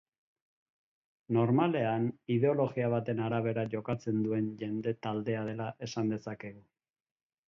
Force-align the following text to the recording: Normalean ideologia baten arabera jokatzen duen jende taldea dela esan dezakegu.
Normalean 1.35 2.07
ideologia 2.35 2.87
baten 2.93 3.21
arabera 3.25 3.65
jokatzen 3.73 4.23
duen 4.29 4.47
jende 4.63 4.95
taldea 5.09 5.45
dela 5.51 5.69
esan 5.89 6.11
dezakegu. 6.15 6.63